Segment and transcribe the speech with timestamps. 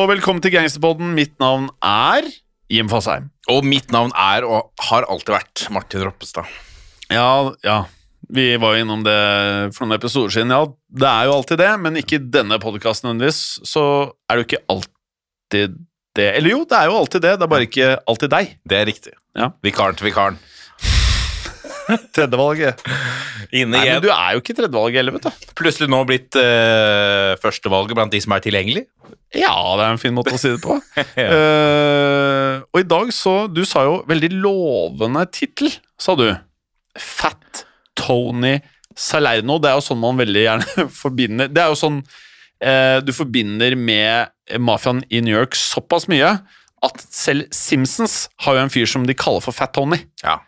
[0.00, 1.10] Og velkommen til Gangsterpodden.
[1.12, 2.24] Mitt navn er
[2.72, 3.26] Jim Fasheim.
[3.52, 6.48] Og mitt navn er og har alltid vært Martin Roppestad.
[7.12, 7.82] Ja, ja.
[8.32, 9.16] Vi var jo innom det
[9.74, 10.54] for noen episoder siden.
[10.54, 10.62] Ja,
[11.02, 13.42] det er jo alltid det, men ikke i denne podkasten nødvendigvis.
[13.68, 13.84] Så
[14.24, 15.76] er det jo ikke alltid
[16.16, 16.30] det.
[16.30, 17.34] Eller jo, det er jo alltid det.
[17.34, 18.56] Det er bare ikke alltid deg.
[18.72, 19.14] Det er riktig.
[19.36, 19.52] Ja.
[19.66, 20.40] Vikaren til vikaren.
[22.16, 22.86] Tredjevalget.
[23.52, 25.48] Inne Nei, men du er jo ikke tredjevalget heller, vet du.
[25.60, 28.86] Plutselig nå blitt uh, førstevalget blant de som er tilgjengelig.
[29.36, 30.78] Ja, det er en fin måte å si det på.
[31.20, 35.70] Eh, og i dag så Du sa jo veldig lovende tittel,
[36.00, 36.26] sa du.
[36.98, 37.64] Fat
[37.98, 38.56] Tony
[38.96, 39.58] Salerno.
[39.62, 43.76] Det er jo sånn man veldig gjerne forbinder Det er jo sånn uh, du forbinder
[43.78, 46.34] med mafiaen i New York såpass mye
[46.84, 49.98] at selv Simpsons har jo en fyr som de kaller for Fat Tony.
[50.24, 50.38] Ja.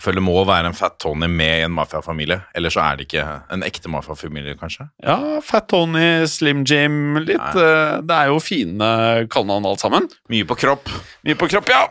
[0.00, 2.38] Jeg føler det må være en Fat Tony med i en mafiafamilie.
[2.56, 4.86] Eller så er det ikke en ekte mafiafamilie, kanskje.
[5.04, 8.00] Ja, Fat Tony, Slim Jim, litt Nei.
[8.08, 8.88] Det er jo fine
[9.28, 10.08] kallenavn alt sammen.
[10.32, 10.88] Mye på kropp.
[11.28, 11.82] Mye på kropp, ja.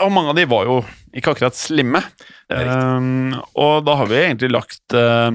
[0.00, 0.78] Og mange av de var jo
[1.12, 2.00] ikke akkurat slimme.
[2.48, 5.28] Um, og da har vi egentlig lagt uh,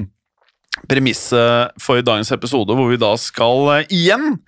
[0.90, 4.40] premisset for dagens episode, hvor vi da skal uh, igjen,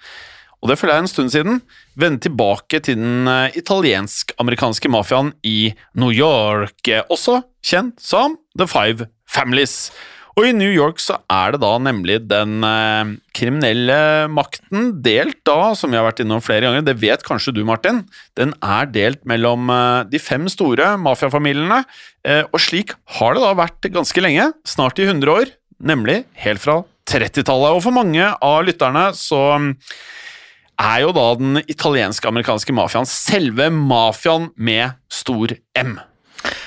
[0.62, 1.62] og det føler jeg en stund siden,
[1.98, 8.68] vende tilbake til den uh, italiensk-amerikanske mafiaen i New York, uh, også kjent som The
[8.70, 9.90] Five Families.
[10.36, 13.96] Og i New York så er det da nemlig den eh, kriminelle
[14.28, 18.02] makten delt da, som vi har vært innom flere ganger, det vet kanskje du, Martin,
[18.36, 21.80] den er delt mellom eh, de fem store mafiafamiliene,
[22.28, 26.60] eh, og slik har det da vært ganske lenge, snart i 100 år, nemlig helt
[26.60, 27.72] fra 30-tallet.
[27.72, 29.40] Og for mange av lytterne så
[30.80, 35.96] er jo da den italiensk-amerikanske mafiaen selve mafiaen med stor M.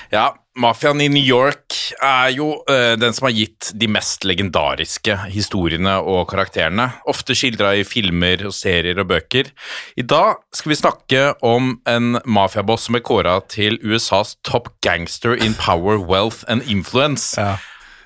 [0.10, 5.16] Ja, mafiaen i New York er jo uh, den som har gitt de mest legendariske
[5.30, 6.90] historiene og karakterene.
[7.10, 9.52] Ofte skildra i filmer, og serier og bøker.
[10.00, 15.38] I dag skal vi snakke om en mafiaboss som er kåra til USAs top gangster
[15.38, 17.38] in power, wealth and influence.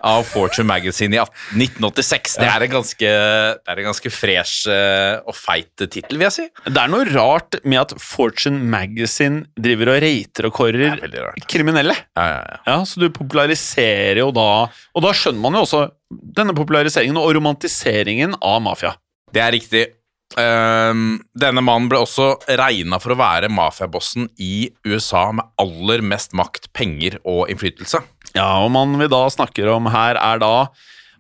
[0.04, 2.38] Av Fortune Magazine i 1986.
[2.42, 3.12] Det er en ganske,
[3.56, 6.48] det er en ganske fresh eh, og feit tittel, vil jeg si.
[6.68, 11.96] Det er noe rart med at Fortune Magazine driver og rater og kårer er kriminelle.
[12.18, 12.60] Ja, ja, ja.
[12.68, 14.48] Ja, Så du populariserer jo da
[14.94, 18.94] Og da skjønner man jo også denne populariseringen og romantiseringen av mafia.
[19.34, 19.86] Det er riktig.
[20.34, 26.34] Um, denne mannen ble også regna for å være mafiabossen i USA med aller mest
[26.38, 28.02] makt, penger og innflytelse.
[28.34, 30.56] Ja, og man vi da snakker om her, er da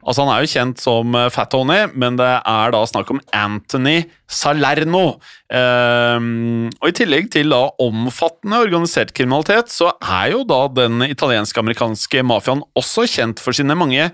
[0.03, 3.21] Altså, han er jo kjent som eh, Fat Tony, men det er da snakk om
[3.35, 5.03] Anthony Salerno.
[5.47, 12.25] Um, og i tillegg til da omfattende organisert kriminalitet, så er jo da den italiensk-amerikanske
[12.27, 14.09] mafiaen også kjent for sine mange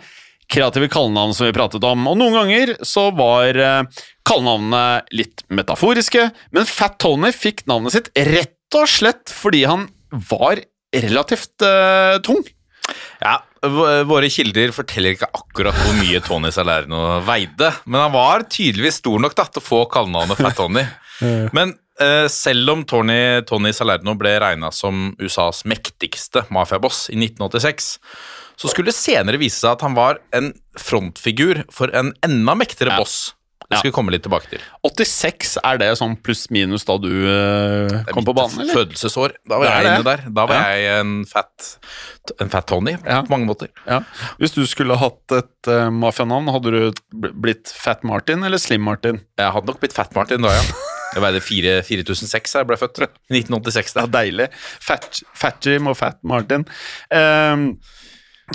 [0.50, 2.06] kreative kallenavn som vi pratet om.
[2.10, 8.14] Og noen ganger så var eh, kallenavnene litt metaforiske, men Fat Tony fikk navnet sitt
[8.30, 9.90] rett og slett fordi han
[10.30, 10.62] var
[10.94, 12.42] relativt uh, tung.
[13.20, 13.40] Ja,
[14.08, 19.20] Våre kilder forteller ikke akkurat hvor mye Tony Salerno veide, men han var tydeligvis stor
[19.20, 20.86] nok da, til å få kallenavnet Fat Tony.
[21.58, 27.90] Men eh, selv om Tony, Tony Salerno ble regna som USAs mektigste mafiaboss i 1986,
[28.60, 32.96] så skulle det senere vise seg at han var en frontfigur for en enda mektigere
[32.96, 33.04] Ja.
[33.04, 33.34] boss.
[33.70, 34.62] Det skal vi komme litt tilbake til.
[34.88, 38.74] 86, er det sånn pluss-minus da du eh, kom på banen, eller?
[38.74, 39.36] Fødelsesår.
[39.46, 40.24] Da var jeg inne der.
[40.40, 41.68] Da var jeg en fat,
[42.42, 43.70] en fat Tony på mange måter.
[43.86, 44.02] Ja.
[44.42, 49.22] Hvis du skulle hatt et uh, mafianavn, hadde du blitt Fat Martin eller Slim Martin?
[49.38, 50.66] Jeg hadde nok blitt Fat Martin da, ja.
[51.10, 53.00] Jeg veide fire- 4006 da jeg ble født.
[53.02, 53.96] I 1986.
[53.96, 54.46] Det er deilig.
[54.86, 56.68] Fat, Jim og Fat Martin.
[57.10, 57.64] Ehm,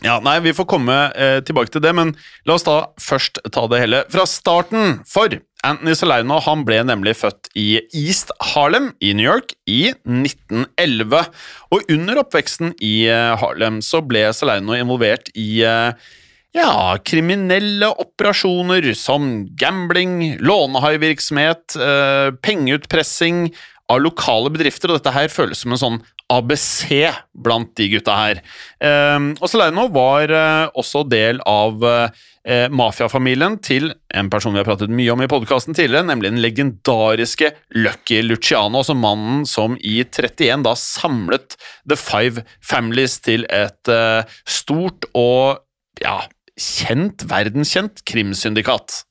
[0.02, 2.14] ja, nei, vi får komme eh, tilbake til det, men
[2.48, 4.98] la oss da først ta det hele fra starten.
[5.08, 11.30] For Anthony Salerno han ble nemlig født i East Harlem i New York i 1911.
[11.72, 16.12] Og under oppveksten i eh, Harlem så ble Salerno involvert i eh,
[16.54, 23.48] ja, kriminelle operasjoner som gambling, lånehaivirksomhet, eh, pengeutpressing
[23.90, 25.98] av lokale bedrifter, og dette her føles som en sånn
[26.32, 28.40] ABC blant de gutta her.
[28.80, 34.68] Eh, og Salerno var eh, også del av eh, mafiafamilien til en person vi har
[34.68, 39.98] pratet mye om i podkasten tidligere, nemlig den legendariske Lucky Luciano, altså mannen som i
[40.04, 45.60] 31 da samlet The Five Families til et eh, stort og
[46.02, 46.22] ja,
[46.56, 49.02] kjent, verdenskjent krimsyndikat.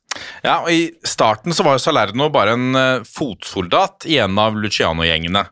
[0.44, 4.57] Ja, og I starten så var jo Salerno bare en uh, fotsoldat i en av
[4.60, 5.45] Luciano-gjengene.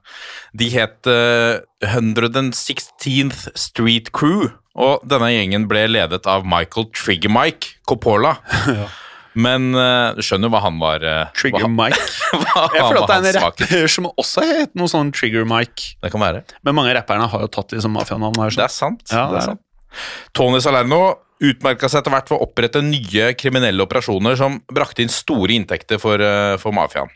[0.57, 8.37] De het uh, 116th Street Crew, og denne gjengen ble ledet av Michael Trigger-Mike Coppola.
[9.33, 12.01] Men uh, du skjønner jo hva han var eh, Trigger hva, Mike.
[12.41, 15.93] hva Jeg føler at det er en rapper som også het noe sånn Trigger Mike.
[16.03, 16.43] Det kan være.
[16.67, 18.41] Men mange av rapperne har jo tatt liksom som mafianavn.
[18.51, 19.05] Det er sant.
[19.07, 19.63] Ja, det det er sant.
[20.37, 21.01] Tony Salerno
[21.41, 26.01] utmerka seg etter hvert ved å opprette nye kriminelle operasjoner som brakte inn store inntekter
[26.01, 27.09] for, eh, for mafiaen.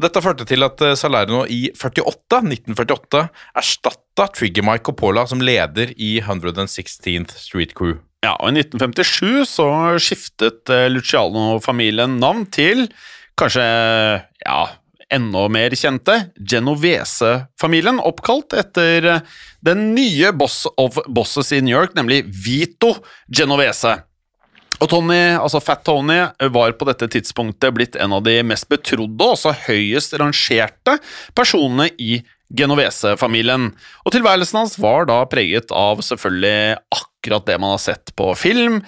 [0.00, 3.24] Dette førte til at eh, Salerno i 48, 1948
[3.60, 7.98] erstatta Trigger Mike Coppola som leder i 116th Street Crew.
[8.24, 9.68] Ja, og I 1957 så
[10.00, 12.88] skiftet eh, Luciano-familien navn til
[13.40, 14.60] kanskje ja,
[15.12, 19.24] enda mer kjente Genovese-familien, oppkalt etter eh,
[19.66, 22.94] den nye boss of bosses i New York, nemlig Vito
[23.28, 23.98] Genovese.
[24.80, 26.22] Og Tony, altså Fat Tony
[26.54, 30.96] var på dette tidspunktet blitt en av de mest betrodde og også høyest rangerte
[31.36, 32.22] personene i
[32.56, 33.68] Genovese-familien.
[34.04, 38.80] Og tilværelsen hans var da preget av selvfølgelig akkurat det man har sett på film.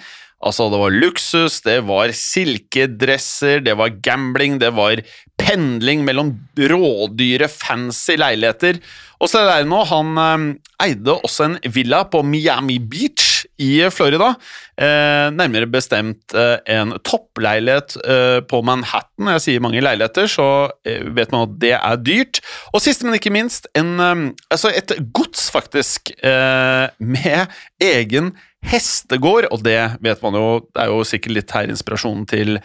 [0.43, 4.99] Altså, det var luksus, det var silkedresser, det var gambling, det var
[5.39, 8.81] pendling mellom rådyre, fancy leiligheter.
[9.23, 10.47] Og Salerno han eh,
[10.89, 14.33] eide også en villa på Miami Beach i Florida.
[14.79, 19.31] Eh, nærmere bestemt eh, en toppleilighet eh, på Manhattan.
[19.35, 20.47] Jeg sier mange leiligheter, så
[20.87, 22.41] eh, vet man at det er dyrt.
[22.73, 27.53] Og sist, men ikke minst, en, eh, altså et gods, faktisk, eh, med
[27.83, 28.33] egen
[28.65, 29.51] hestegård.
[29.51, 32.59] Og det vet man jo, det er jo sikkert litt her inspirasjonen til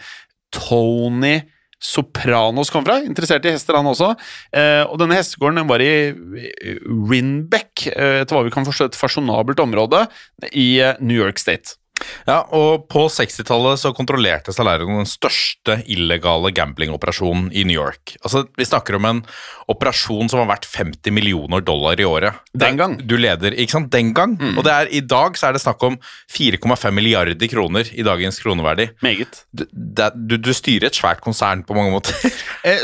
[0.55, 1.39] Tony
[1.79, 4.11] Sopranos kom fra, interessert i hester han også.
[4.51, 6.11] Eh, og denne hestegården den var i
[7.09, 10.03] Rinbeck, eh, etter hva vi kan forstå et fasjonabelt område
[10.51, 11.78] i eh, New York State.
[12.27, 18.15] Ja, og På 60-tallet så kontrollerte Salerno den største illegale gamblingoperasjonen i New York.
[18.23, 19.21] Altså, Vi snakker om en
[19.69, 22.39] operasjon som var verdt 50 millioner dollar i året.
[22.57, 22.97] Den gang.
[23.05, 23.91] Du leder, ikke sant?
[23.93, 24.37] Den gang.
[24.55, 25.99] Og det er, i dag så er det snakk om
[26.33, 28.89] 4,5 milliarder kroner i dagens kroneverdi.
[29.05, 29.43] Meget.
[29.53, 32.17] Du, det, du, du styrer et svært konsern på mange måter.
[32.59, 32.81] Eh,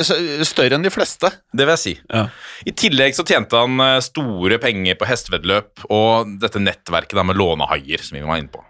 [0.48, 1.28] større enn de fleste.
[1.52, 1.94] Det vil jeg si.
[2.08, 2.22] Ja.
[2.64, 7.40] I tillegg så tjente han eh, store penger på hestevedløp og dette nettverket der med
[7.40, 8.64] lånehaier, som vi var inne på.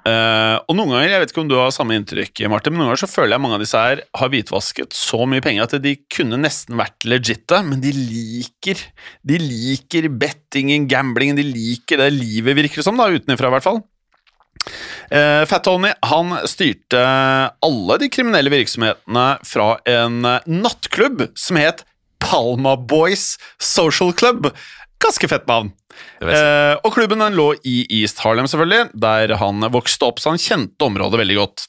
[0.00, 2.90] Eh, og noen ganger, jeg vet ikke om du har samme inntrykk, Martin, men noen
[2.90, 5.92] ganger så føler jeg mange av disse her har hvitvasket så mye penger at de
[6.12, 8.80] kunne nesten vært legitte, men de liker
[9.26, 13.66] De liker bettingen, gamblingen, de liker det livet, virker det som, da, utenfra i hvert
[13.66, 13.82] fall.
[15.10, 17.00] Uh, Fat Tony han styrte
[17.64, 21.84] alle de kriminelle virksomhetene fra en nattklubb som het
[22.20, 24.50] Palma Boys Social Club.
[25.00, 25.72] Ganske fett navn.
[26.20, 30.42] Eh, og klubben den lå i East Harlem, selvfølgelig, der han vokste opp, så han
[30.42, 31.66] kjente området veldig godt.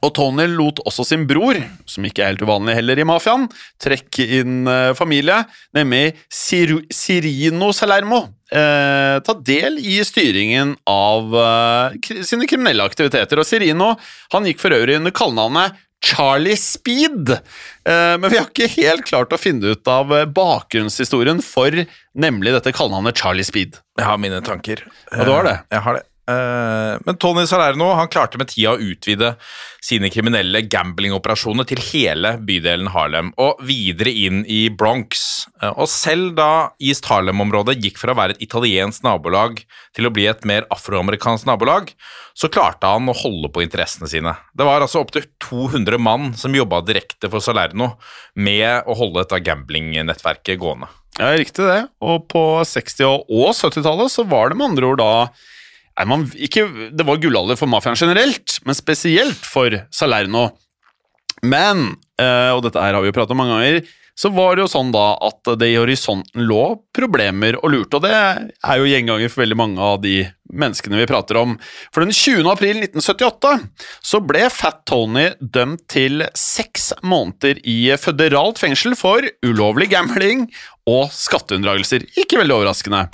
[0.00, 1.58] Og Tony lot også sin bror,
[1.88, 3.46] som ikke er helt uvanlig heller i mafiaen,
[3.82, 5.42] trekke inn eh, familie,
[5.76, 13.42] nemlig Sir Sirino Salermo, eh, ta del i styringen av eh, kri sine kriminelle aktiviteter.
[13.42, 13.92] Og Sirino
[14.32, 19.34] han gikk for øvrig under kallenavnet Charlie Speed, eh, men vi har ikke helt klart
[19.36, 21.74] å finne ut av eh, bakgrunnshistorien for
[22.16, 23.76] nemlig dette kallenavnet Charlie Speed.
[24.00, 24.86] Jeg har mine tanker.
[25.12, 25.58] Ja, du har det?
[25.60, 26.06] Eh, Jeg har det.
[26.28, 29.34] Eh, Men Tony Salerno han klarte med tida å utvide
[29.82, 35.46] sine kriminelle gamblingoperasjoner til hele bydelen Harlem og videre inn i Bronx.
[35.62, 39.64] Eh, Og selv da East Harlem-området gikk fra å være et italiensk nabolag
[39.96, 41.94] til å bli et mer afroamerikansk nabolag,
[42.34, 44.36] så klarte han å holde på interessene sine.
[44.54, 47.96] Det var altså opptil 200 mann som jobba direkte for Salerno
[48.36, 50.88] med å holde dette gamblingnettverket gående.
[51.18, 51.88] Ja, riktig det.
[52.00, 55.12] Og på 60- og 70-tallet så var det med andre ord da
[56.06, 56.66] man, ikke,
[56.96, 60.50] Det var gullalder for mafiaen generelt, men spesielt for Salerno.
[61.42, 63.88] Men, eh, og dette her har vi jo pratet om mange ganger,
[64.20, 66.64] så var det jo sånn da at det i horisonten lå
[66.96, 70.16] problemer og lurte, og det er jo gjenganger for veldig mange av de
[70.50, 71.54] menneskene vi prater om.
[71.94, 72.44] For den 20.
[72.52, 73.54] april 1978
[74.10, 80.48] så ble Fat Tony dømt til seks måneder i føderalt fengsel for ulovlig gambling
[80.90, 82.04] og skatteunndragelser.
[82.20, 83.06] Ikke veldig overraskende.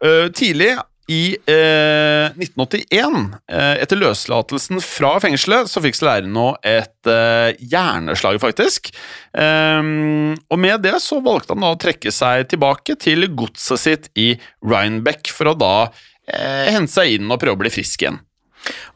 [0.00, 3.16] Eh, tidlig i eh, 1981,
[3.48, 8.92] eh, etter løslatelsen fra fengselet, så fikk Salerno et eh, hjerneslag, faktisk.
[9.32, 14.10] Ehm, og med det så valgte han da å trekke seg tilbake til godset sitt
[14.20, 18.20] i Rhinebeck for å da eh, hente seg inn og prøve å bli frisk igjen.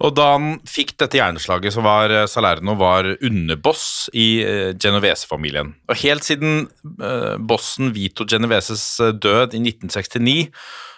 [0.02, 5.74] Og da han fikk dette hjerneslaget, så var eh, Salerno var underboss i eh, Genovese-familien.
[5.88, 6.66] Og helt siden
[6.98, 10.50] eh, bossen Vito Genoveses eh, død i 1969,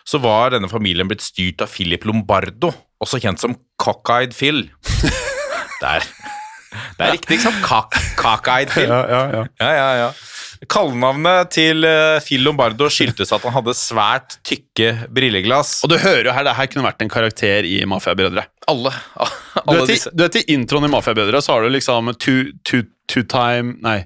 [0.04, 4.66] så var denne familien blitt styrt av Philip Lombardo, også kjent som Cockeyed Phil.
[5.84, 6.04] Der.
[6.98, 7.60] Det er riktig, ikke sant?
[7.64, 8.88] Cock- Cockeyed Phil.
[8.90, 9.42] ja, ja.
[9.60, 10.12] Ja, ja, ja.
[10.70, 15.74] Kallenavnet til uh, Phil Lombardo skyldtes at han hadde svært tykke brilleglass.
[15.84, 18.46] Og du hører jo her, det her kunne vært en karakter i Mafiabrødre.
[18.70, 20.12] Alle, Du alle vet, disse.
[20.14, 23.98] du vet i introen i Mafiabrødre så har du liksom two, two, two time Nei.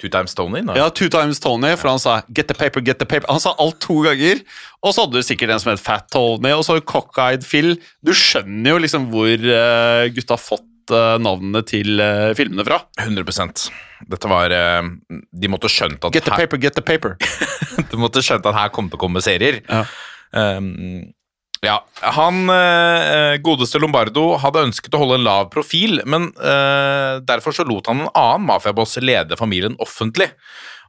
[0.00, 0.62] Two times Tony?
[0.64, 0.76] Da.
[0.78, 3.28] Ja, two times Tony, for han sa 'get the paper, get the paper'.
[3.28, 4.40] Han sa alt to ganger.
[4.82, 7.76] Og så hadde du sikkert en som het Fat Tony, og så Cockeyed Phil.
[8.02, 12.80] Du skjønner jo liksom hvor uh, gutta har fått eh, navnene til eh, filmene fra.
[12.98, 13.68] 100%
[14.10, 17.14] Dette var De måtte skjønt at Get the paper, get the paper.
[17.92, 19.60] de måtte skjønt at her kom til å komme serier.
[19.68, 19.84] Ja.
[20.32, 21.12] Um,
[21.60, 21.76] ja,
[22.16, 27.66] han eh, godeste Lombardo hadde ønsket å holde en lav profil, men eh, derfor så
[27.68, 30.30] lot han en annen mafiaboss lede familien offentlig.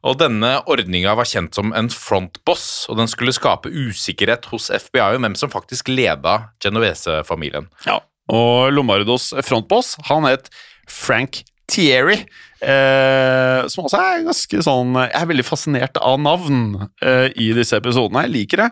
[0.07, 5.17] Og denne ordninga var kjent som en frontboss, og den skulle skape usikkerhet hos FBI
[5.19, 7.67] om hvem som faktisk leda Genovese-familien.
[7.85, 7.99] Ja.
[8.31, 10.49] Og Lombardos frontboss, han het
[10.89, 12.23] Frank Thierry.
[12.61, 17.79] Eh, som også er ganske sånn Jeg er veldig fascinert av navn eh, i disse
[17.81, 18.27] episodene.
[18.27, 18.69] Jeg liker det.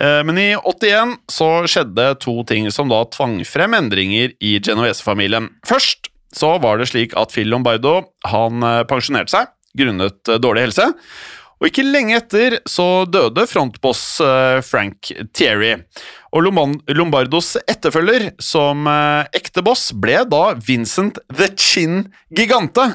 [0.00, 5.48] Eh, men i 81 så skjedde to ting som da tvang frem endringer i Genovese-familien.
[5.68, 10.68] Først så var det slik at Phil Lombardo han eh, pensjonerte seg grunnet eh, dårlig
[10.68, 10.90] helse.
[11.60, 15.74] Og ikke lenge etter så døde frontboss eh, Frank Thierry.
[16.32, 22.86] Og Lombardos etterfølger som eh, ekte boss ble da Vincent The Chin Gigante.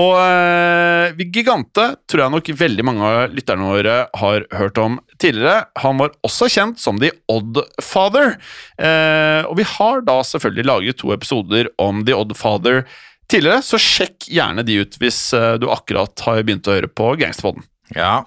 [0.00, 5.66] Og eh, Gigante tror jeg nok veldig mange av lytterne våre har hørt om tidligere.
[5.84, 8.38] Han var også kjent som The Odd Father.
[8.80, 12.86] Eh, og vi har da selvfølgelig laget to episoder om The Odd Father
[13.28, 15.24] tidligere, så sjekk gjerne de ut hvis
[15.58, 17.66] du akkurat har begynt å høre på Gangsterpodden.
[17.94, 18.24] Ja.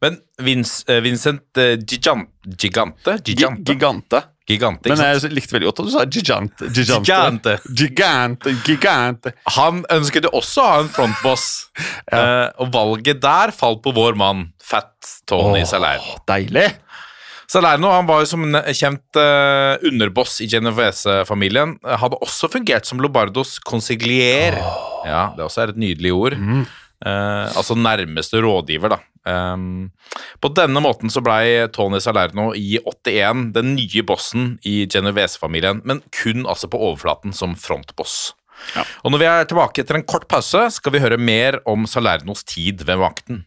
[0.00, 2.26] Men Vince, eh, Vincent eh, Gigan,
[2.56, 3.18] Gigante?
[3.24, 3.72] Gigante?
[3.72, 4.22] Gigante.
[4.50, 5.22] Gigante, ikke Men sant?
[5.28, 6.68] jeg likte veldig godt at du sa gigante.
[6.74, 7.04] Gigante.
[7.06, 7.52] Gigante.
[7.78, 8.54] Gigante.
[8.66, 9.32] Gigante.
[9.56, 11.44] Han ønsket jo også å ha en frontboss,
[12.16, 14.90] eh, og valget der falt på vår mann, Fat
[15.30, 16.16] Tony Salerno.
[16.16, 16.66] Åh, deilig.
[17.50, 21.76] Salerno han var jo som en kjent eh, underboss i Genovese-familien.
[21.86, 24.58] eh, Hadde også fungert som Lobardos consiglier.
[25.06, 26.36] Ja, det også er et nydelig ord.
[27.00, 29.00] Eh, altså nærmeste rådgiver, da.
[29.20, 29.90] Um,
[30.40, 36.00] på denne måten så blei Tony Salerno i 81 den nye bossen i Genovese-familien, men
[36.16, 38.32] kun altså på overflaten som frontboss.
[38.76, 38.84] Ja.
[39.04, 42.44] Og når vi er tilbake etter en kort pause, skal vi høre mer om Salernos
[42.48, 43.44] tid ved makten.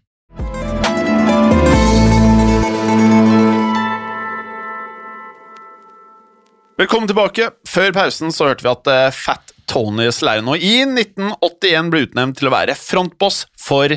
[6.74, 7.51] Velkommen tilbake.
[7.69, 12.51] Før pausen så hørte vi at eh, Fat Tony Salerno i 1981 ble utnevnt til
[12.51, 13.89] å være frontboss for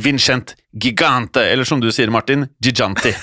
[0.00, 3.14] Vincent Gigante, eller som du sier, Martin, Giganti.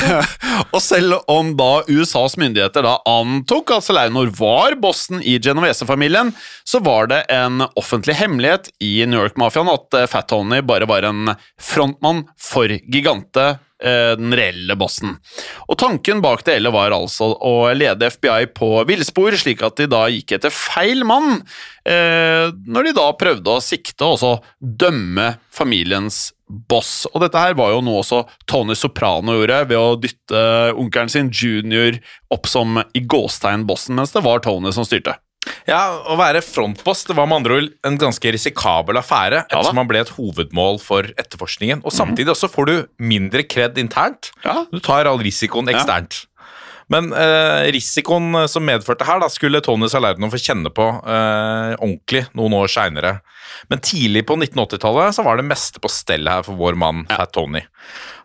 [0.74, 6.32] og selv om da USAs myndigheter da antok at Salerno var bossen i Genovese-familien,
[6.64, 11.04] så var det en offentlig hemmelighet i New York-mafiaen at eh, Fat Tony bare var
[11.04, 13.46] en frontmann for Gigante,
[13.84, 15.18] eh, den reelle bossen.
[15.68, 19.90] Og tanken bak det hele var altså å lede FBI på villspor, slik at de
[19.92, 21.42] da gikk etter feil mann,
[21.84, 27.06] eh, når de da prøvde å sikte og også dømme familiens boss.
[27.14, 31.30] Og dette her var jo noe også Tony Soprano gjorde, ved å dytte onkelen sin
[31.30, 31.98] Junior
[32.34, 35.16] opp som i gåstegn bossen, mens det var Tony som styrte.
[35.64, 39.80] Ja, Å være frontboss det var med andre ord en ganske risikabel affære, Ja ettersom
[39.80, 41.80] han ble et hovedmål for etterforskningen.
[41.84, 44.32] Og Samtidig også får du mindre kred internt.
[44.44, 44.66] Ja.
[44.68, 46.26] Du tar all risikoen eksternt.
[46.90, 51.74] Men eh, risikoen eh, som medførte her, da skulle Tony Salerno få kjenne på eh,
[51.78, 53.12] ordentlig noen år seinere.
[53.70, 57.32] Men tidlig på 1980-tallet så var det meste på stell her for vår mann Fat
[57.36, 57.62] Tony.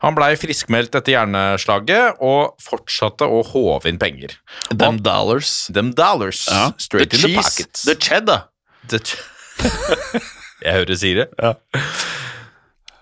[0.01, 4.33] Han blei friskmeldt etter hjerneslaget og fortsatte å håve inn penger.
[4.73, 5.53] Them dollars.
[5.73, 6.43] Them dollars
[6.81, 7.85] straight the in the packet pockets.
[7.89, 8.47] the cheddar.
[8.89, 9.15] Det-
[10.65, 11.53] Jeg hører sier det.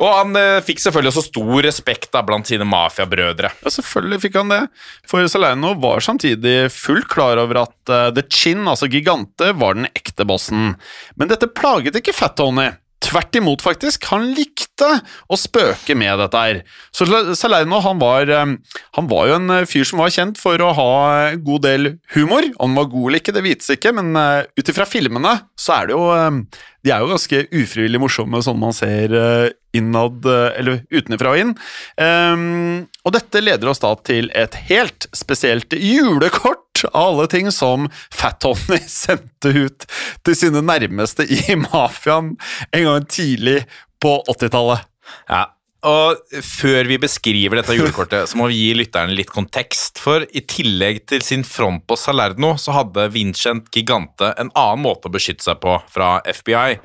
[0.03, 3.53] Og han eh, fikk selvfølgelig også stor respekt da, blant sine mafiabrødre.
[3.63, 4.61] Ja, selvfølgelig fikk han det.
[5.09, 9.87] For Salerno var samtidig fullt klar over at eh, The Chin, altså Gigante, var den
[9.93, 10.73] ekte bossen.
[11.15, 12.73] Men dette plaget ikke Fat Tony.
[13.03, 14.05] Tvert imot, faktisk.
[14.13, 14.87] Han likte
[15.27, 16.59] å spøke med dette her.
[16.95, 18.53] Så Salerno han var, eh,
[18.97, 20.91] han var jo en eh, fyr som var kjent for å ha
[21.33, 22.47] en god del humor.
[22.55, 25.75] Om han var god eller ikke, det vites ikke, men uh, ut ifra filmene så
[25.77, 30.25] er det jo eh, De er jo ganske ufrivillig morsomme, sånn man ser eh, innad
[30.27, 31.53] eh, Eller utenfra og inn.
[31.95, 37.87] Um, og dette leder oss da til et helt spesielt julekort av alle ting som
[38.11, 39.87] Fat Tony sendte ut
[40.27, 42.33] til sine nærmeste i mafiaen
[42.75, 43.61] en gang tidlig
[44.03, 44.83] på 80-tallet.
[45.31, 45.45] Ja.
[45.83, 49.99] Og før vi beskriver dette julekortet, så må vi gi lytterne litt kontekst.
[49.99, 55.09] For i tillegg til sin front på Salerno, så hadde Vincent Gigante en annen måte
[55.09, 56.77] å beskytte seg på fra FBI.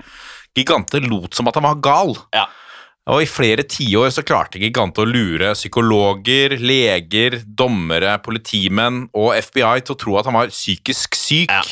[0.59, 2.17] Gigante lot som at han var gal.
[2.35, 2.49] Ja.
[3.09, 9.81] Og I flere tiår så klarte Gigante å lure psykologer, leger, dommere, politimenn og FBI
[9.81, 11.63] til å tro at han var psykisk syk Ja.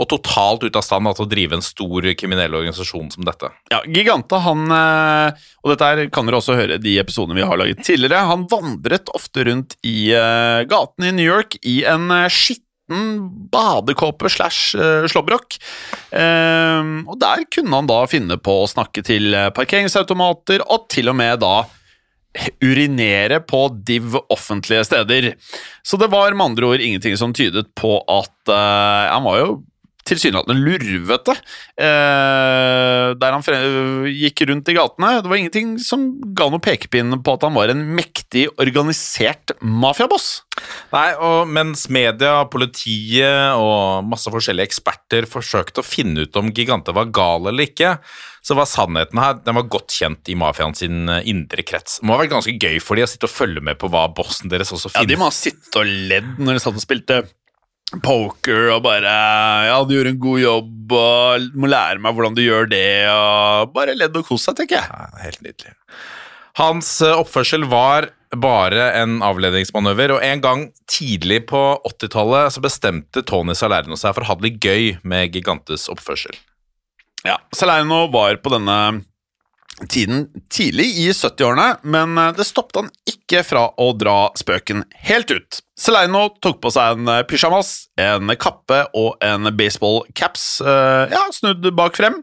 [0.00, 3.50] og totalt ute av stand til å drive en stor kriminell organisasjon som dette.
[3.70, 7.60] Ja, Gigante, han eh, Og dette her kan dere også høre de episodene vi har
[7.60, 8.24] laget tidligere.
[8.30, 12.30] Han vandret ofte rundt i eh, gatene i New York i en eh,
[12.88, 15.58] skitten badekåpe slash eh, slåbrok.
[16.10, 21.08] Eh, og der kunne han da finne på å snakke til eh, parkeringsautomater, og til
[21.08, 21.66] og med da
[22.62, 25.34] urinere på div offentlige steder.
[25.82, 29.62] Så det var med andre ord ingenting som tydet på at eh, Han var jo
[30.08, 33.44] tilsynelatende lurvete eh, der han
[34.12, 35.12] gikk rundt i gatene.
[35.22, 40.30] Det var ingenting som ga noe pekepinn på at han var en mektig, organisert mafiaboss.
[40.92, 46.94] Nei, og mens media, politiet og masse forskjellige eksperter forsøkte å finne ut om Gigante
[46.96, 47.96] var gal eller ikke,
[48.44, 51.98] så var sannheten her den var godt kjent i mafiaen sin eh, indre krets.
[52.00, 54.06] Det må ha vært ganske gøy for de å sitte og følge med på hva
[54.14, 55.04] bossen deres også finner.
[55.04, 55.12] Ja.
[55.12, 57.22] De må ha sittet og ledd når de satt og spilte
[58.04, 59.14] poker og bare
[59.70, 63.74] Ja, du gjorde en god jobb, og må lære meg hvordan du gjør det, og
[63.74, 64.88] bare ledd og kos deg, tenker jeg.
[64.92, 65.74] Ja, helt nydelig.
[66.58, 73.24] Hans eh, oppførsel var bare en avledningsmanøver, og en gang tidlig på 80-tallet så bestemte
[73.24, 76.36] Tony Salerno seg for å ha det litt gøy med Gigantes oppførsel.
[77.26, 78.78] Ja, Salerno var på denne
[79.86, 85.32] tiden tidlig i 70-årene, men eh, det stoppet han ikke fra å dra spøken helt
[85.32, 85.62] ut.
[85.78, 91.70] Salerno tok på seg en eh, pysjamas, en kappe og en baseballcaps, eh, ja, snudd
[91.78, 92.18] bak frem.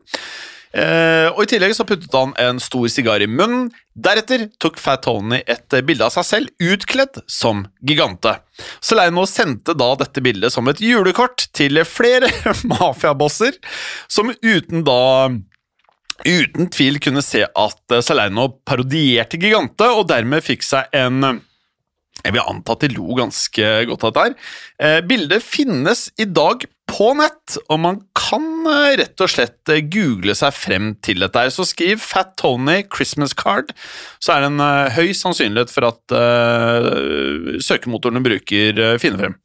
[0.76, 3.70] Eh, og I tillegg så puttet han en stor sigar i munnen.
[3.96, 8.34] Deretter tok Fat Tony et bilde av seg selv utkledd som gigante.
[8.84, 12.28] Salerno sendte da dette bildet som et julekort til flere
[12.74, 13.56] mafiabosser,
[14.12, 15.32] som uten da
[16.26, 18.36] uten tvil kunne se at eh,
[18.68, 21.40] parodierte Gigante, og dermed fikk seg en
[22.26, 24.24] Jeg vil anta at de lo ganske godt av dette.
[24.26, 24.34] her.
[24.82, 29.84] Eh, bildet finnes i dag på nett, og man kan eh, rett og slett eh,
[29.86, 31.46] google seg frem til dette.
[31.46, 31.54] her.
[31.54, 33.74] Så skriv Fat Tony Christmas Card,
[34.20, 34.66] så er det en
[34.98, 39.38] høy sannsynlighet for at uh, søkemotorene bruker uh, finne frem.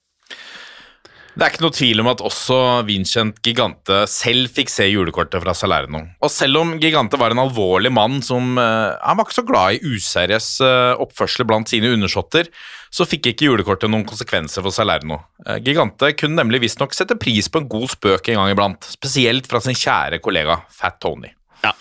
[1.41, 5.55] Det er ikke noe tvil om at også Vincent Gigante selv fikk se julekortet fra
[5.57, 6.03] Salerno.
[6.21, 9.79] Og selv om Gigante var en alvorlig mann som uh, Han var ikke så glad
[9.79, 12.51] i useriøs uh, oppførsel blant sine undersåtter,
[12.93, 15.17] så fikk ikke julekortet noen konsekvenser for Salerno.
[15.47, 19.49] Uh, Gigante kunne nemlig visstnok sette pris på en god spøk en gang iblant, spesielt
[19.49, 21.33] fra sin kjære kollega Fat Tony.
[21.65, 21.73] Ja,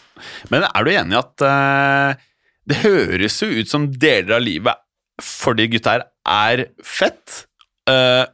[0.55, 2.15] Men er du enig i at
[2.69, 4.79] det høres jo ut som deler av livet
[5.19, 7.41] for de gutta her er fett,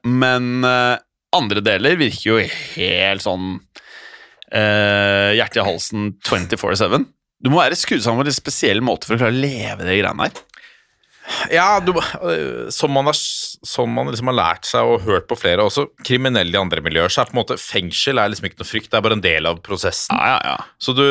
[0.05, 0.61] men
[1.35, 3.57] andre deler virker jo helt sånn
[4.51, 7.05] eh, hjertet i halsen 24-7.
[7.45, 9.99] Du må være skrudd sammen på en spesiell måte for å klare å leve de
[9.99, 10.43] greiene her.
[11.53, 15.37] Ja, du, øh, som man, har, som man liksom har lært seg og hørt på
[15.39, 18.61] flere, også kriminelle i andre miljøer, så er på en måte fengsel er liksom ikke
[18.61, 20.17] noe frykt, det er bare en del av prosessen.
[20.17, 20.77] Ja, ja, ja.
[20.81, 21.05] Så du,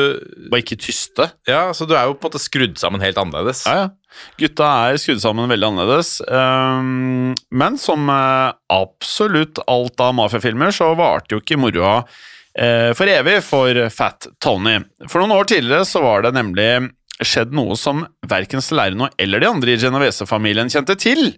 [0.51, 1.29] Bare ikke tyste.
[1.49, 3.65] ja, så du er jo på en måte skrudd sammen helt annerledes.
[3.67, 3.93] Ja, ja.
[4.39, 6.21] Gutta er skrudd sammen veldig annerledes.
[6.29, 11.97] Um, men som eh, absolutt alt av mafiafilmer, så varte jo ikke moroa
[12.55, 14.77] eh, for evig for Fat Tony.
[15.09, 16.69] For noen år tidligere så var det nemlig
[17.23, 21.31] skjedd noe som verken Salerno eller de andre i Genovese-familien kjente til.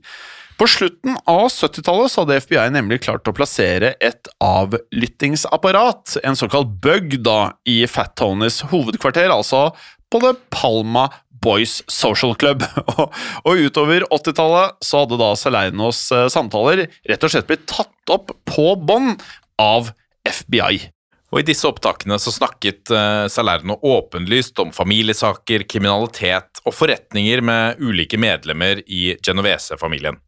[0.57, 6.71] På slutten av 70-tallet så hadde FBI nemlig klart å plassere et avlyttingsapparat, en såkalt
[6.81, 9.67] bug, da, i Fat Tonys hovedkvarter, altså
[10.09, 11.11] på The Palma
[11.43, 12.65] Boys Social Club.
[12.97, 13.13] Og,
[13.45, 18.33] og utover 80-tallet så hadde da Salernos eh, samtaler rett og slett blitt tatt opp
[18.49, 19.21] på bånd
[19.61, 19.91] av
[20.25, 20.87] FBI.
[21.27, 27.83] Og I disse opptakene så snakket uh, Salerno åpenlyst om familiesaker, kriminalitet og forretninger med
[27.83, 30.21] ulike medlemmer i Genovese-familien.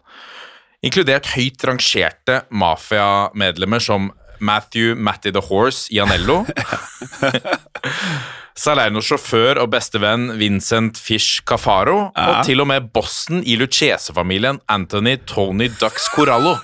[0.83, 6.45] Inkludert høyt rangerte mafiamedlemmer som Matthew Matty the Horse Ianello.
[8.59, 12.09] Salernos sjåfør og bestevenn Vincent Fish Cafaro.
[12.12, 12.27] Ja.
[12.27, 16.57] Og til og med bossen i Lucchese-familien Anthony Tony Dux Corallo.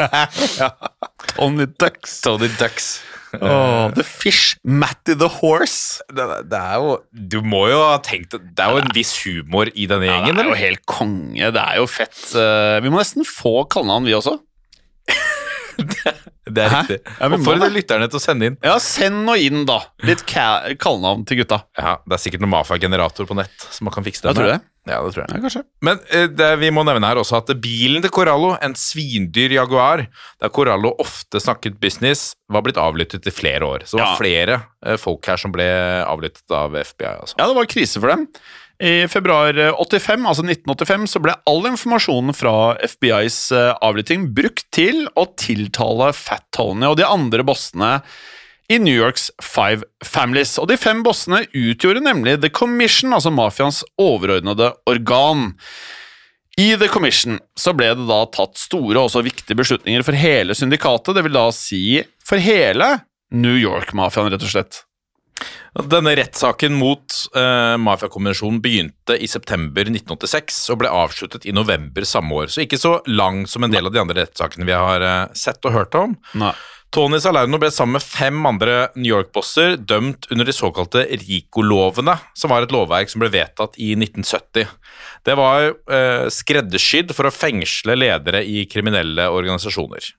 [1.35, 2.19] Tony Ducks.
[2.23, 2.97] Tony Dux.
[3.41, 6.01] Åh, the Fish, Matty the Horse.
[6.13, 9.69] det, det er jo Du må jo ha tenkt Det er jo en viss humor
[9.73, 11.51] i denne Ja, gjengen, det er jo helt konge.
[11.55, 12.17] Det er jo fett.
[12.35, 14.37] Eh, Vi må nesten få kallenavn, vi også.
[16.55, 16.97] Det er riktig.
[17.17, 17.71] Ja, må det.
[17.73, 18.55] lytterne til å sende inn.
[18.61, 19.79] Ja, send nå inn, da.
[20.05, 21.63] Litt ka- kallenavn til gutta.
[21.73, 24.51] Ja, Det er sikkert noen Mafia-generator på nett som man kan fikse det Jeg tror
[24.53, 24.59] det?
[24.85, 25.31] Ja, det tror jeg.
[25.33, 25.63] Ja, kanskje.
[25.87, 30.03] Men eh, det, vi må nevne her også at bilen til Corallo, en svindyr Jaguar,
[30.43, 33.87] der Corallo ofte snakket business, var blitt avlyttet i flere år.
[33.89, 34.19] Så det var Ja.
[34.21, 35.65] flere eh, folk her som ble
[36.05, 37.09] avlyttet av FBI.
[37.25, 37.39] Altså.
[37.41, 38.27] Ja, det var krise for dem.
[38.83, 45.05] I februar 85, altså 1985 så ble all informasjonen fra FBIs eh, avlytting brukt til
[45.15, 48.01] å tiltale Fat Tony og de andre bossene
[48.67, 50.57] i New Yorks Five Families.
[50.59, 55.53] Og de fem bossene utgjorde nemlig The Commission, altså mafiaens overordnede organ.
[56.59, 60.55] I The Commission så ble det da tatt store og også viktige beslutninger for hele
[60.57, 62.97] syndikatet, det vil da si for hele
[63.35, 64.83] New York-mafiaen, rett og slett.
[65.75, 72.37] Denne rettssaken mot uh, mafiakonvensjonen begynte i september 1986 og ble avsluttet i november samme
[72.37, 75.33] år, så ikke så lang som en del av de andre rettssakene vi har uh,
[75.35, 76.15] sett og hørt om.
[76.39, 76.53] Nei.
[76.95, 82.53] Tony Salerno ble sammen med fem andre New York-bosser dømt under de såkalte RICO-lovene, som
[82.53, 84.69] var et lovverk som ble vedtatt i 1970.
[85.27, 90.13] Det var uh, skreddersydd for å fengsle ledere i kriminelle organisasjoner.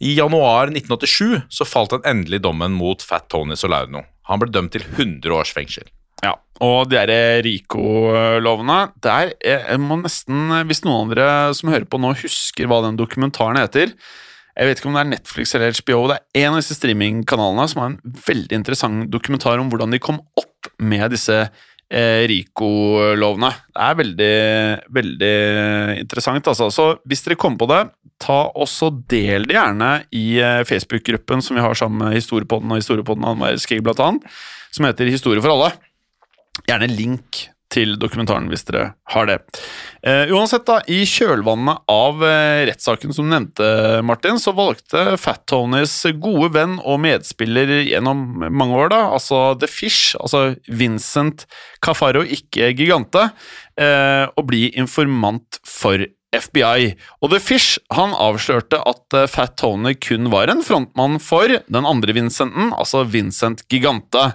[0.00, 4.06] I januar 1987 så falt den endelige dommen mot Fat Tony Solano.
[4.30, 5.88] Han ble dømt til 100 års fengsel.
[6.24, 11.86] Ja, og de derre RICO-lovene Der jeg må nesten Hvis noen av dere som hører
[11.88, 15.72] på nå, husker hva den dokumentaren heter Jeg vet ikke om det er Netflix eller
[15.78, 19.96] HBO, det er en av disse streamingkanalene som har en veldig interessant dokumentar om hvordan
[19.96, 21.38] de kom opp med disse
[21.90, 23.50] eh, RICO-lovene.
[23.70, 24.34] Det er veldig,
[24.98, 25.34] veldig
[26.02, 26.68] interessant, altså.
[26.74, 27.80] Så hvis dere kommer på det,
[28.20, 32.82] ta også del det gjerne i eh, Facebook-gruppen som vi har sammen med Historiepodden og
[32.82, 34.42] Historiepodden Annenverdenskrig, skrig, blant annet,
[34.74, 35.72] som heter Historie for alle.
[36.68, 39.38] Gjerne link til dokumentaren hvis dere har det.
[40.02, 43.68] Eh, uansett, da, i kjølvannet av eh, rettssaken som du nevnte,
[44.06, 49.70] Martin, så valgte Fat Tonys gode venn og medspiller gjennom mange år, da, altså The
[49.70, 51.46] Fish, altså Vincent
[51.84, 53.28] Cafaro, ikke Gigante,
[53.78, 56.02] eh, å bli informant for
[56.36, 56.94] FBI.
[57.20, 61.88] Og The Fish han avslørte at eh, Fat Tony kun var en frontmann for den
[61.88, 64.30] andre Vincenten, altså Vincent Gigante.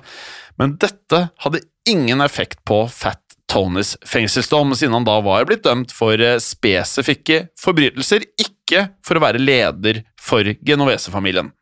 [0.60, 5.94] Men dette hadde ingen effekt på Fat Tonys fengselsdom, siden han da var blitt dømt
[5.96, 11.54] for eh, spesifikke forbrytelser, ikke for å være leder for Genovese-familien.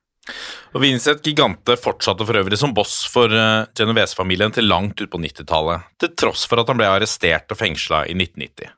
[0.73, 5.19] Og Vincent Gigante fortsatte for øvrig som boss for uh, Genovese-familien til langt ut på
[5.19, 8.71] 90-tallet, til tross for at han ble arrestert og fengsla i 1990.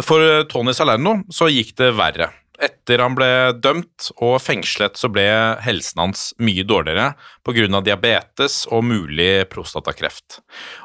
[0.00, 2.30] For uh, Tony Salerno så gikk det verre.
[2.62, 3.28] Etter han ble
[3.58, 5.24] dømt og fengslet, så ble
[5.64, 7.80] helsen hans mye dårligere pga.
[7.82, 10.38] diabetes og mulig prostatakreft.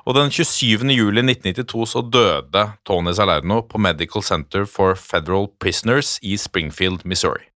[0.05, 0.89] Og den 27.
[0.95, 7.46] juli 1992 så døde Tony Salerno på Medical Center for Federal Prisoners i Springfield, Missouri.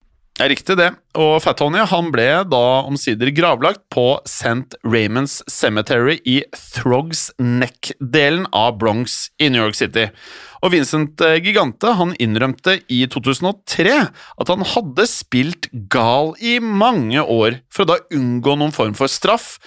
[0.41, 0.88] Riktig, det.
[1.21, 4.73] Og Fat Tony han ble da omsider gravlagt på St.
[4.82, 10.08] Raymond's Cemetery i Throgs Neck-delen av Bronx i New York City.
[10.65, 17.21] Og Vincent eh, Gigante han innrømte i 2003 at han hadde spilt gal i mange
[17.21, 19.60] år for å da unngå noen form for straff.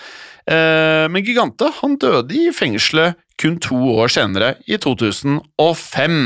[0.50, 6.18] Eh, men Gigante han døde i fengselet kun to år senere, i 2005.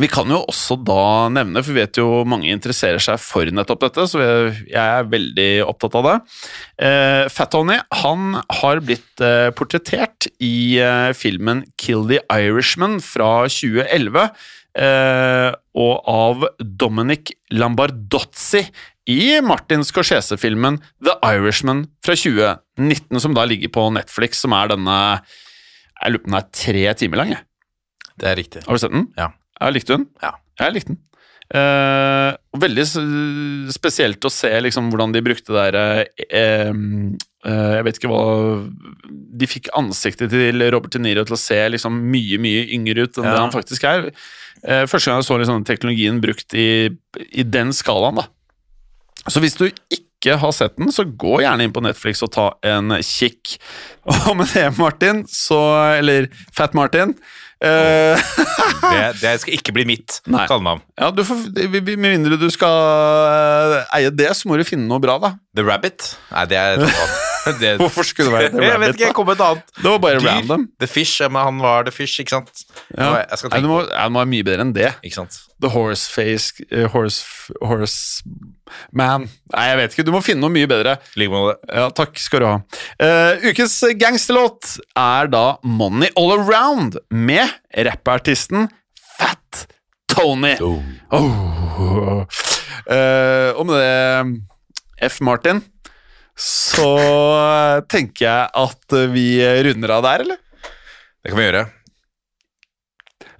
[0.00, 3.84] Vi kan jo også da nevne, for vi vet jo mange interesserer seg for nettopp
[3.84, 6.14] dette, så jeg er veldig opptatt av det.
[6.88, 13.44] Eh, Fat Tony han har blitt eh, portrettert i eh, filmen Kill the Irishman fra
[13.46, 14.26] 2011,
[14.82, 18.64] eh, og av Dominic Lambardozzi
[19.14, 24.98] i Martin Scorsese-filmen The Irishman fra 2019, som da ligger på Netflix, som er denne
[26.02, 27.34] Jeg lurer på om den er tre timer lang.
[27.36, 27.46] jeg.
[28.18, 28.66] Det er riktig.
[28.66, 29.08] Har du sett den?
[29.18, 29.30] Ja.
[29.60, 30.06] Jeg likte den.
[30.22, 30.34] Ja.
[30.60, 31.02] Jeg likte den.
[31.54, 32.84] Eh, veldig
[33.74, 36.70] spesielt å se liksom hvordan de brukte det der eh,
[37.44, 38.22] eh, Jeg vet ikke hva
[39.36, 43.20] De fikk ansiktet til Robert De Niro til å se liksom mye mye yngre ut
[43.20, 44.08] enn det han faktisk er.
[44.64, 46.88] Eh, første gang jeg så liksom teknologien brukt i,
[47.28, 48.22] i den skalaen.
[48.22, 52.32] da Så hvis du ikke har sett den, så gå gjerne inn på Netflix og
[52.32, 53.58] ta en kikk.
[54.30, 55.60] Og med det, Martin, så
[56.00, 57.12] Eller Fat Martin.
[57.62, 58.18] Eh,
[58.84, 60.82] Det, det skal ikke bli mitt kallenavn.
[61.00, 62.74] Ja, du får, Med mindre du skal
[63.30, 65.32] eh, eie det, så må du finne noe bra, da.
[65.56, 66.10] The Rabbit?
[66.32, 66.82] Nei, det er
[67.60, 69.72] det, Hvorfor skulle det være The Jeg vet ikke, jeg kom med et annet.
[69.80, 70.28] Det var bare Dyr.
[70.28, 70.68] random.
[70.80, 72.64] The Fish, men han var The Fish, ikke sant?
[72.96, 73.10] Ja.
[73.24, 74.90] Jeg skal Nei, det må, det, må være mye bedre enn det.
[75.04, 75.40] ikke sant?
[75.64, 77.24] The Horse Face eh, Horse,
[77.64, 78.24] horse
[78.92, 79.26] Man.
[79.54, 80.06] Nei, jeg vet ikke.
[80.06, 80.96] Du må finne noe mye bedre.
[81.20, 81.56] Like med det.
[81.78, 82.56] Ja, takk skal du ha.
[83.00, 87.48] Uh, ukens gangsterlåt er da Money All Around med
[87.86, 88.68] rappartisten
[89.18, 89.66] Fat
[90.10, 90.54] Tony.
[90.60, 92.24] Oh.
[92.84, 95.20] Eh, og med det, F.
[95.24, 95.62] Martin,
[96.36, 96.90] så
[97.88, 99.28] tenker jeg at vi
[99.68, 100.42] runder av der, eller?
[101.22, 101.64] Det kan vi gjøre.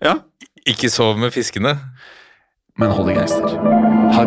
[0.04, 0.14] Ja.
[0.64, 1.74] Ikke sov med fiskene.
[2.78, 3.48] Men hold det gangster.
[4.12, 4.24] Ha